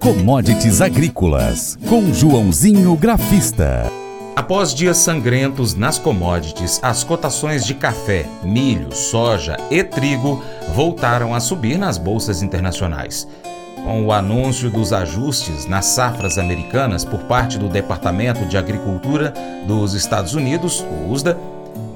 Commodities 0.00 0.80
Agrícolas, 0.80 1.78
com 1.86 2.10
Joãozinho 2.10 2.96
Grafista. 2.96 3.92
Após 4.34 4.74
dias 4.74 4.96
sangrentos 4.96 5.74
nas 5.74 5.98
commodities, 5.98 6.80
as 6.82 7.04
cotações 7.04 7.66
de 7.66 7.74
café, 7.74 8.24
milho, 8.42 8.94
soja 8.94 9.58
e 9.70 9.84
trigo 9.84 10.42
voltaram 10.74 11.34
a 11.34 11.38
subir 11.38 11.76
nas 11.76 11.98
bolsas 11.98 12.42
internacionais. 12.42 13.28
Com 13.84 14.06
o 14.06 14.10
anúncio 14.10 14.70
dos 14.70 14.90
ajustes 14.94 15.66
nas 15.66 15.84
safras 15.84 16.38
americanas 16.38 17.04
por 17.04 17.20
parte 17.24 17.58
do 17.58 17.68
Departamento 17.68 18.46
de 18.46 18.56
Agricultura 18.56 19.34
dos 19.66 19.92
Estados 19.92 20.34
Unidos, 20.34 20.80
o 20.80 21.10
USDA, 21.12 21.36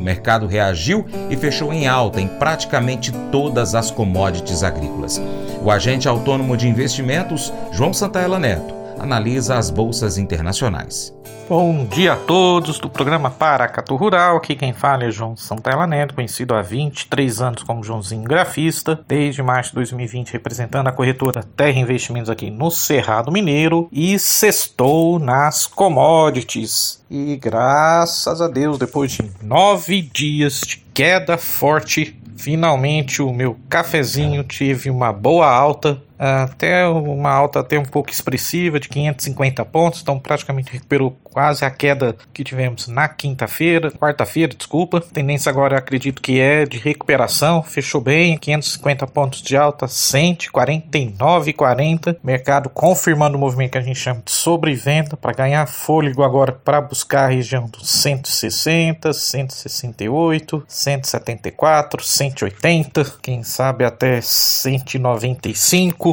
mercado 0.05 0.46
reagiu 0.46 1.07
e 1.30 1.36
fechou 1.36 1.73
em 1.73 1.89
alta 1.89 2.21
em 2.21 2.29
praticamente 2.29 3.11
todas 3.32 3.75
as 3.75 3.91
commodities 3.91 4.62
agrícolas. 4.62 5.21
O 5.62 5.71
agente 5.71 6.07
autônomo 6.07 6.57
de 6.57 6.68
investimentos, 6.68 7.53
João 7.72 7.93
Santaella 7.93 8.39
Neto, 8.39 8.83
analisa 8.98 9.57
as 9.57 9.71
bolsas 9.71 10.18
internacionais. 10.18 11.14
Bom 11.46 11.84
dia 11.84 12.14
a 12.14 12.16
todos 12.16 12.79
do 12.79 12.89
programa 12.89 13.30
Paracatu 13.30 13.96
Rural. 13.96 14.39
Aqui 14.39 14.57
quem 14.57 14.72
fala 14.72 15.04
é 15.04 15.11
João 15.11 15.36
Santella 15.36 15.86
Neto, 15.86 16.14
conhecido 16.14 16.54
há 16.54 16.62
23 16.62 17.43
anos 17.43 17.62
como 17.62 17.84
Joãozinho 17.84 18.25
Grafista, 18.25 18.98
desde 19.07 19.43
março 19.43 19.70
de 19.70 19.76
2020 19.76 20.32
representando 20.32 20.89
a 20.89 20.93
corretora 20.93 21.44
Terra 21.54 21.79
Investimentos 21.79 22.30
aqui 22.30 22.50
no 22.50 22.70
Cerrado 22.70 23.30
Mineiro 23.30 23.90
e 23.93 24.18
sextou 24.18 25.18
nas 25.18 25.67
commodities. 25.67 27.04
E 27.11 27.36
graças 27.36 28.40
a 28.40 28.48
Deus, 28.48 28.79
depois 28.79 29.12
de 29.12 29.31
nove 29.42 30.00
dias 30.00 30.62
de 30.67 30.79
queda 30.95 31.36
forte, 31.36 32.19
finalmente 32.36 33.20
o 33.20 33.34
meu 33.34 33.58
cafezinho 33.69 34.45
teve 34.45 34.89
uma 34.89 35.12
boa 35.12 35.47
alta 35.47 36.03
até 36.19 36.86
uma 36.86 37.31
alta 37.31 37.61
até 37.61 37.78
um 37.78 37.84
pouco 37.84 38.11
expressiva 38.11 38.78
de 38.78 38.89
550 38.89 39.65
pontos, 39.65 40.03
então 40.03 40.19
praticamente 40.19 40.73
recuperou 40.73 41.17
quase 41.25 41.65
a 41.65 41.71
queda 41.71 42.15
que 42.33 42.45
tivemos 42.45 42.87
na 42.87 43.09
quinta-feira, 43.09 43.91
quarta-feira, 43.91 44.55
desculpa. 44.55 45.01
Tendência 45.01 45.51
agora 45.51 45.77
acredito 45.77 46.23
que 46.23 46.41
é 46.41 46.65
de 46.65 46.79
recuperação, 46.79 47.61
fechou 47.62 48.01
bem, 48.01 48.39
550 48.39 49.06
pontos 49.09 49.43
de 49.43 49.56
alta, 49.56 49.87
149,40. 49.87 52.17
Mercado 52.23 52.69
confirmando 52.69 53.37
o 53.37 53.41
movimento 53.41 53.73
que 53.73 53.78
a 53.78 53.83
gente 53.83 53.99
chama 53.99 54.23
de 54.25 54.31
sobrevenda 54.31 55.17
para 55.17 55.33
ganhar 55.33 55.67
fôlego 55.67 56.23
agora 56.23 56.53
para 56.53 56.81
buscar 56.81 57.25
a 57.25 57.28
região 57.28 57.67
dos 57.67 57.91
160, 57.91 59.12
168, 59.12 60.65
174, 60.69 62.05
180, 62.05 63.05
quem 63.21 63.43
sabe 63.43 63.84
até 63.84 64.21
195 64.21 66.05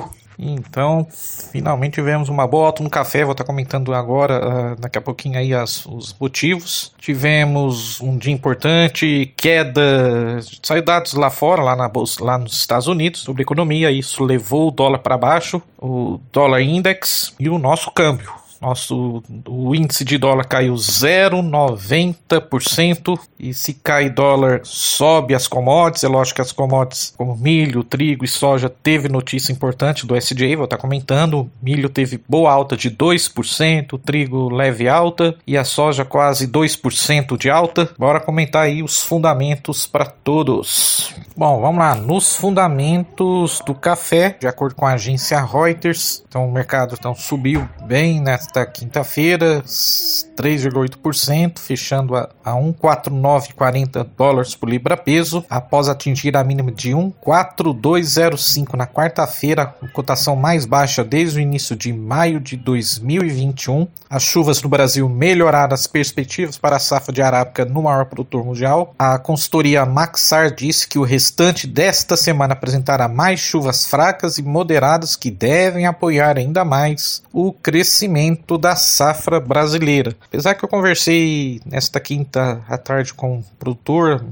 então, 0.44 1.08
finalmente 1.52 1.94
tivemos 1.94 2.28
uma 2.28 2.47
boa 2.47 2.66
alta 2.66 2.81
no 2.81 2.89
café. 2.89 3.23
Vou 3.23 3.34
estar 3.34 3.44
comentando 3.44 3.94
agora, 3.94 4.73
uh, 4.73 4.81
daqui 4.81 4.97
a 4.97 5.02
pouquinho 5.02 5.38
aí, 5.38 5.53
as, 5.53 5.86
os 5.86 6.16
motivos. 6.20 6.92
Tivemos 6.97 8.02
um 8.02 8.17
dia 8.17 8.34
importante, 8.34 9.31
queda, 9.38 10.39
saiu 10.64 10.84
dados 10.84 11.14
lá 11.14 11.30
fora, 11.30 11.62
lá, 11.62 11.75
na 11.75 11.92
lá 12.19 12.39
nos 12.39 12.53
Estados 12.53 12.88
Unidos, 12.88 13.22
sobre 13.22 13.44
economia. 13.44 13.92
Isso 13.92 14.23
levou 14.23 14.69
o 14.69 14.72
dólar 14.72 15.00
para 15.00 15.16
baixo, 15.16 15.62
o 15.78 16.19
dólar 16.34 16.62
index 16.62 17.36
e 17.39 17.47
o 17.47 17.59
nosso 17.59 17.92
câmbio. 17.92 18.41
Nosso 18.62 19.23
o 19.48 19.73
índice 19.73 20.06
de 20.06 20.20
dólar 20.20 20.45
caiu 20.45 20.76
0,90% 20.76 23.20
e 23.40 23.52
se 23.53 23.73
cai 23.73 24.09
dólar 24.09 24.59
sobe 24.64 25.34
as 25.34 25.48
commodities. 25.48 26.03
É 26.03 26.08
lógico 26.08 26.36
que 26.36 26.42
as 26.42 26.52
commodities 26.52 27.16
como 27.18 27.36
milho, 27.36 27.84
trigo 27.84 28.23
e 28.23 28.28
soja 28.28 28.70
teve 28.70 29.09
notícia 29.09 29.52
importante 29.52 30.06
do 30.06 30.16
SDA, 30.16 30.56
vou 30.56 30.66
estar 30.66 30.78
comentando. 30.78 31.50
Milho 31.62 31.90
teve 31.90 32.22
boa 32.30 32.52
alta 32.52 32.78
de 32.78 32.92
2%, 32.92 34.00
trigo 34.00 34.50
leve 34.50 34.88
alta 34.88 35.36
e 35.48 35.58
a 35.58 35.64
soja 35.64 36.06
quase 36.06 36.48
2% 36.48 37.36
de 37.38 37.50
alta. 37.50 37.90
Bora 37.97 38.19
comentar 38.19 38.66
aí 38.66 38.84
os 38.84 39.02
fundamentos 39.02 39.88
para 39.88 40.06
todos. 40.06 41.16
Bom, 41.36 41.59
vamos 41.62 41.80
lá. 41.80 41.96
Nos 41.96 42.36
fundamentos 42.36 43.59
do 43.66 43.74
café, 43.74 44.36
de 44.40 44.46
acordo 44.47 44.75
com 44.75 44.86
a 44.86 44.94
agência 44.94 45.44
Reuters, 45.44 46.24
então 46.28 46.47
o 46.47 46.52
mercado 46.52 46.94
então, 46.97 47.16
subiu 47.16 47.68
bem 47.88 48.22
nesta 48.22 48.50
nesta 48.51 48.66
quinta-feira, 48.66 49.63
3,8%, 49.63 51.57
fechando 51.57 52.16
a, 52.16 52.29
a 52.44 52.51
1,4940 52.51 54.06
dólares 54.17 54.56
por 54.56 54.69
libra 54.69 54.97
peso, 54.97 55.45
após 55.50 55.88
atingir 55.88 56.35
a 56.35 56.44
mínima 56.44 56.72
de 56.72 56.91
1,4205 56.91 58.73
na 58.75 58.85
quarta-feira, 58.85 59.73
cotação 59.94 60.35
mais 60.35 60.66
baixa 60.66 61.03
desde 61.03 61.39
o 61.39 61.41
início 61.41 61.75
de 61.75 61.94
maio 61.94 62.41
de 62.41 62.57
2021. 62.57 63.88
As 64.09 64.23
chuvas 64.23 64.62
no 64.62 64.68
Brasil 64.68 65.07
melhoraram 65.07 65.73
as 65.73 65.88
perspectivas 65.88 66.57
para 66.57 66.75
a 66.75 66.79
safra 66.79 67.13
de 67.13 67.22
arábica 67.22 67.63
no 67.63 67.83
maior 67.83 68.06
produtor 68.06 68.44
mundial. 68.44 68.94
A 69.00 69.18
consultoria 69.18 69.85
Maxar 69.85 70.53
disse 70.53 70.85
que 70.88 71.00
o 71.00 71.03
restante 71.03 71.66
desta 71.66 72.18
semana 72.18 72.53
apresentará 72.53 73.07
mais 73.07 73.39
chuvas 73.39 73.85
fracas 73.85 74.38
e 74.38 74.44
moderadas 74.44 75.16
que 75.16 75.31
devem 75.31 75.85
apoiar 75.85 76.38
ainda 76.38 76.66
mais 76.66 77.23
o 77.31 77.53
crescimento 77.53 78.41
crescimento 78.41 78.57
da 78.57 78.75
safra 78.75 79.40
brasileira. 79.40 80.16
Apesar 80.28 80.56
que 80.56 80.66
eu 80.66 80.69
conversei 80.69 81.62
nesta 81.66 82.00
quinta 82.00 82.62
à 82.68 82.78
tarde 82.78 83.13
com 83.13 83.38
um 83.38 83.44
produtor 83.59 84.24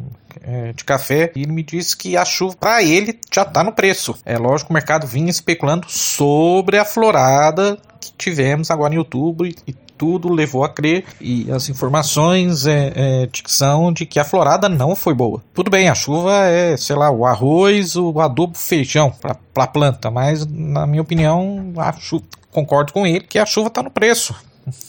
é, 0.43 0.73
de 0.73 0.83
café 0.83 1.31
e 1.35 1.43
ele 1.43 1.51
me 1.51 1.63
disse 1.63 1.95
que 1.95 2.17
a 2.17 2.25
chuva 2.25 2.55
para 2.59 2.83
ele 2.83 3.19
já 3.31 3.43
está 3.43 3.63
no 3.63 3.71
preço. 3.71 4.15
É 4.25 4.37
lógico 4.37 4.71
o 4.71 4.73
mercado 4.73 5.07
vinha 5.07 5.29
especulando 5.29 5.89
sobre 5.89 6.77
a 6.77 6.85
florada 6.85 7.77
que 7.99 8.11
tivemos 8.17 8.71
agora 8.71 8.93
em 8.93 8.97
outubro 8.97 9.47
e, 9.47 9.55
tudo 9.99 10.31
levou 10.31 10.63
a 10.63 10.69
crer 10.69 11.03
e 11.19 11.51
as 11.51 11.67
informações 11.67 12.65
é, 12.65 12.93
é, 12.95 13.29
são 13.45 13.91
de 13.91 14.05
que 14.05 14.17
a 14.17 14.23
florada 14.23 14.69
não 14.69 14.95
foi 14.95 15.13
boa. 15.13 15.43
Tudo 15.53 15.69
bem, 15.69 15.89
a 15.89 15.93
chuva 15.93 16.45
é, 16.45 16.77
sei 16.77 16.95
lá, 16.95 17.11
o 17.11 17.25
arroz, 17.25 17.97
o 17.97 18.17
adubo, 18.21 18.57
feijão 18.57 19.11
para 19.11 19.35
a 19.57 19.67
planta, 19.67 20.09
mas 20.09 20.45
na 20.45 20.87
minha 20.87 21.01
opinião, 21.01 21.73
acho, 21.75 22.23
concordo 22.51 22.93
com 22.93 23.05
ele 23.05 23.21
que 23.21 23.39
a 23.39 23.45
chuva 23.45 23.67
está 23.67 23.83
no 23.83 23.91
preço 23.91 24.35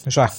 já. 0.07 0.31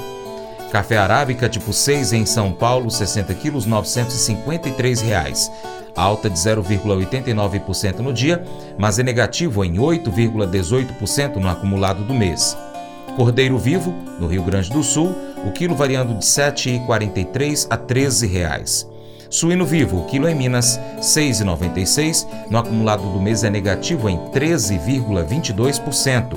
Café 0.72 0.98
arábica 0.98 1.48
tipo 1.48 1.72
6 1.72 2.12
em 2.12 2.26
São 2.26 2.50
Paulo, 2.50 2.90
60 2.90 3.32
quilos, 3.34 3.64
953 3.64 5.02
reais, 5.02 5.52
alta 5.94 6.28
de 6.28 6.36
0,89% 6.36 8.00
no 8.00 8.12
dia, 8.12 8.42
mas 8.76 8.98
é 8.98 9.04
negativo 9.04 9.64
em 9.64 9.74
8,18% 9.74 11.36
no 11.36 11.48
acumulado 11.48 12.02
do 12.02 12.12
mês. 12.12 12.56
Cordeiro 13.16 13.56
vivo, 13.56 13.94
no 14.18 14.26
Rio 14.26 14.42
Grande 14.42 14.68
do 14.70 14.82
Sul, 14.82 15.14
o 15.46 15.52
quilo 15.52 15.74
variando 15.74 16.18
de 16.18 16.26
R$ 16.26 16.32
7,43 16.50 17.68
a 17.70 17.76
13 17.76 18.26
reais. 18.26 18.90
Suíno 19.30 19.64
vivo, 19.64 20.00
o 20.00 20.04
quilo 20.04 20.28
em 20.28 20.34
Minas, 20.34 20.76
R$ 20.76 20.98
6,96, 21.00 22.26
no 22.50 22.58
acumulado 22.58 23.08
do 23.12 23.20
mês 23.20 23.44
é 23.44 23.50
negativo 23.50 24.08
em 24.08 24.18
13,22%. 24.30 26.36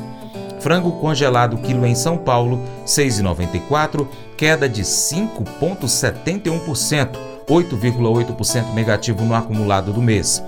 Frango 0.60 0.92
congelado, 0.94 1.58
quilo 1.58 1.86
em 1.86 1.94
São 1.96 2.18
Paulo, 2.18 2.58
R$ 2.58 2.64
6,94, 2.86 4.08
queda 4.36 4.68
de 4.70 4.84
5,71%, 4.84 7.10
8,8% 7.48 8.74
negativo 8.74 9.24
no 9.24 9.34
acumulado 9.34 9.94
do 9.94 10.02
mês. 10.02 10.44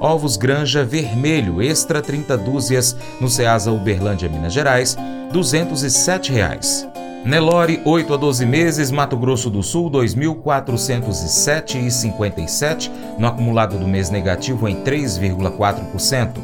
Ovos 0.00 0.38
Granja 0.38 0.82
Vermelho 0.82 1.60
Extra 1.60 2.00
30 2.00 2.38
dúzias 2.38 2.96
no 3.20 3.28
Ceasa 3.28 3.70
Uberlândia, 3.70 4.30
Minas 4.30 4.54
Gerais, 4.54 4.96
207 5.30 6.32
reais. 6.32 6.88
Nelore, 7.22 7.82
8 7.84 8.14
a 8.14 8.16
12 8.16 8.46
meses, 8.46 8.90
Mato 8.90 9.14
Grosso 9.14 9.50
do 9.50 9.62
Sul, 9.62 9.90
2.407,57, 9.90 12.90
no 13.18 13.26
acumulado 13.26 13.76
do 13.76 13.86
mês 13.86 14.08
negativo 14.08 14.66
em 14.66 14.82
3,4%. 14.82 16.38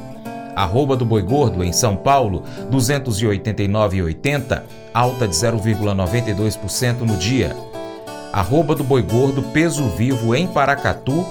Arroba 0.54 0.94
do 0.94 1.06
Boi 1.06 1.22
Gordo, 1.22 1.64
em 1.64 1.72
São 1.72 1.96
Paulo, 1.96 2.42
289,80, 2.70 4.64
alta 4.92 5.26
de 5.26 5.34
0,92% 5.34 7.00
no 7.00 7.16
dia. 7.16 7.56
Arroba 8.30 8.74
do 8.74 8.84
Boi 8.84 9.00
Gordo, 9.00 9.42
peso 9.44 9.88
vivo, 9.88 10.34
em 10.34 10.46
Paracatu, 10.46 11.24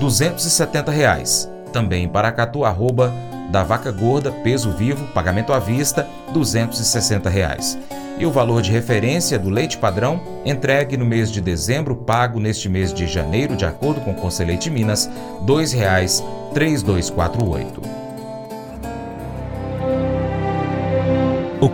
270 0.00 0.90
reais. 0.90 1.51
Também 1.72 2.08
Paracatu, 2.08 2.64
arroba 2.64 3.12
da 3.50 3.62
vaca 3.62 3.90
gorda, 3.90 4.30
peso 4.30 4.70
vivo, 4.70 5.06
pagamento 5.08 5.52
à 5.52 5.58
vista, 5.58 6.06
R$ 6.28 6.32
260. 6.32 7.28
Reais 7.28 7.78
e 8.18 8.26
o 8.26 8.30
valor 8.30 8.60
de 8.62 8.70
referência 8.70 9.38
do 9.38 9.50
leite 9.50 9.78
padrão 9.78 10.20
entregue 10.44 10.96
no 10.96 11.04
mês 11.04 11.30
de 11.30 11.40
dezembro, 11.40 11.96
pago 11.96 12.38
neste 12.38 12.68
mês 12.68 12.92
de 12.92 13.06
janeiro, 13.06 13.56
de 13.56 13.64
acordo 13.64 14.00
com 14.00 14.12
o 14.12 14.16
Conselheite 14.16 14.70
Minas, 14.70 15.06
R$ 15.06 15.12
2,3248. 15.46 18.01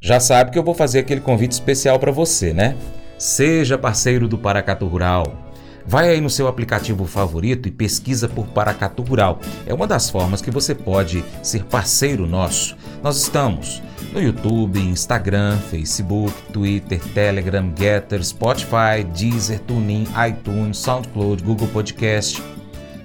já 0.00 0.20
sabe 0.20 0.50
que 0.50 0.58
eu 0.58 0.64
vou 0.64 0.74
fazer 0.74 0.98
aquele 0.98 1.20
convite 1.20 1.52
especial 1.52 1.98
para 1.98 2.12
você, 2.12 2.52
né? 2.52 2.76
Seja 3.16 3.78
parceiro 3.78 4.28
do 4.28 4.36
Paracatu 4.36 4.86
Rural. 4.86 5.43
Vai 5.86 6.08
aí 6.08 6.20
no 6.20 6.30
seu 6.30 6.48
aplicativo 6.48 7.04
favorito 7.04 7.68
e 7.68 7.70
pesquisa 7.70 8.26
por 8.26 8.46
Paracatu 8.46 9.02
Rural. 9.02 9.38
É 9.66 9.74
uma 9.74 9.86
das 9.86 10.08
formas 10.08 10.40
que 10.40 10.50
você 10.50 10.74
pode 10.74 11.22
ser 11.42 11.64
parceiro 11.64 12.26
nosso. 12.26 12.74
Nós 13.02 13.18
estamos 13.18 13.82
no 14.12 14.20
YouTube, 14.20 14.80
Instagram, 14.80 15.58
Facebook, 15.58 16.32
Twitter, 16.52 17.00
Telegram, 17.12 17.70
Getter, 17.76 18.24
Spotify, 18.24 19.04
Deezer, 19.14 19.60
TuneIn, 19.60 20.06
iTunes, 20.28 20.78
SoundCloud, 20.78 21.42
Google 21.42 21.68
Podcast. 21.68 22.42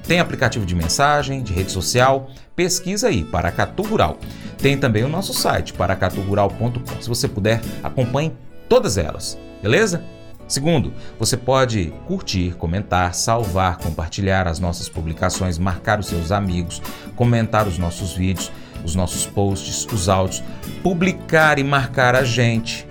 Tem 0.07 0.19
aplicativo 0.19 0.65
de 0.65 0.73
mensagem, 0.73 1.43
de 1.43 1.51
rede 1.51 1.71
social. 1.71 2.31
Pesquisa 2.55 3.09
aí, 3.09 3.23
Paracatu 3.23 3.83
Rural. 3.83 4.17
Tem 4.57 4.77
também 4.77 5.03
o 5.03 5.09
nosso 5.09 5.33
site, 5.33 5.73
paracaturural.com. 5.73 7.01
Se 7.01 7.09
você 7.09 7.27
puder, 7.27 7.61
acompanhe 7.83 8.33
todas 8.67 8.97
elas, 8.97 9.37
beleza? 9.61 10.03
Segundo, 10.49 10.91
você 11.19 11.37
pode 11.37 11.93
curtir, 12.07 12.55
comentar, 12.57 13.13
salvar, 13.13 13.77
compartilhar 13.77 14.47
as 14.47 14.59
nossas 14.59 14.89
publicações, 14.89 15.59
marcar 15.59 15.99
os 15.99 16.07
seus 16.07 16.31
amigos, 16.31 16.81
comentar 17.15 17.67
os 17.67 17.77
nossos 17.77 18.13
vídeos, 18.13 18.51
os 18.83 18.95
nossos 18.95 19.27
posts, 19.27 19.85
os 19.93 20.09
áudios, 20.09 20.43
publicar 20.81 21.59
e 21.59 21.63
marcar 21.63 22.15
a 22.15 22.23
gente. 22.23 22.87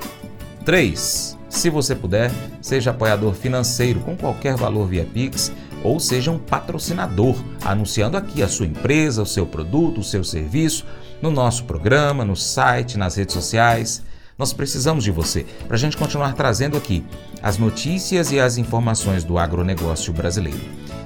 3. 0.65 1.37
Se 1.49 1.69
você 1.69 1.97
puder, 1.97 2.31
seja 2.63 2.93
apoiador 2.93 3.35
financeiro 3.35 3.99
com 4.01 4.17
qualquer 4.17 4.55
valor 4.55 4.87
via 4.87 5.05
Pix 5.05 5.51
ou 5.83 5.99
seja 5.99 6.31
um 6.31 6.39
patrocinador, 6.39 7.37
anunciando 7.65 8.17
aqui 8.17 8.41
a 8.41 8.49
sua 8.49 8.67
empresa, 8.67 9.23
o 9.23 9.27
seu 9.27 9.47
produto, 9.47 10.01
o 10.01 10.05
seu 10.05 10.23
serviço 10.23 10.87
no 11.21 11.31
nosso 11.31 11.65
programa, 11.65 12.25
no 12.25 12.37
site, 12.37 12.97
nas 12.97 13.17
redes 13.17 13.35
sociais. 13.35 14.05
Nós 14.39 14.53
precisamos 14.53 15.03
de 15.03 15.11
você 15.11 15.45
para 15.67 15.75
a 15.75 15.79
gente 15.79 15.97
continuar 15.97 16.33
trazendo 16.35 16.77
aqui 16.77 17.05
as 17.43 17.59
notícias 17.59 18.31
e 18.31 18.39
as 18.39 18.57
informações 18.57 19.25
do 19.25 19.37
agronegócio 19.37 20.13
brasileiro. 20.13 20.61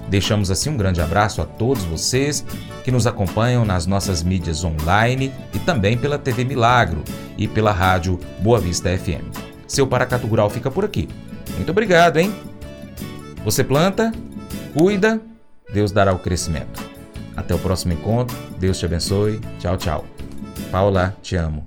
Deixamos 0.08 0.50
assim 0.50 0.68
um 0.68 0.76
grande 0.76 1.00
abraço 1.00 1.40
a 1.40 1.46
todos 1.46 1.82
vocês 1.84 2.44
que 2.84 2.90
nos 2.90 3.06
acompanham 3.06 3.64
nas 3.64 3.86
nossas 3.86 4.22
mídias 4.22 4.62
online 4.62 5.32
e 5.54 5.58
também 5.58 5.96
pela 5.96 6.18
TV 6.18 6.44
Milagro 6.44 7.02
e 7.38 7.48
pela 7.48 7.72
rádio 7.72 8.20
Boa 8.40 8.60
Vista 8.60 8.90
FM. 8.96 9.34
Seu 9.66 9.86
Paracatu 9.86 10.26
Rural 10.26 10.50
fica 10.50 10.70
por 10.70 10.84
aqui. 10.84 11.08
Muito 11.56 11.70
obrigado, 11.70 12.18
hein? 12.18 12.34
Você 13.44 13.64
planta, 13.64 14.12
cuida, 14.74 15.18
Deus 15.72 15.90
dará 15.90 16.12
o 16.12 16.18
crescimento. 16.18 16.84
Até 17.34 17.54
o 17.54 17.58
próximo 17.58 17.94
encontro. 17.94 18.36
Deus 18.58 18.78
te 18.78 18.84
abençoe. 18.84 19.40
Tchau, 19.58 19.78
tchau. 19.78 20.04
Paula, 20.70 21.16
te 21.22 21.34
amo. 21.34 21.66